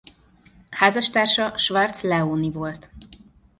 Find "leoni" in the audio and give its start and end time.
2.03-2.51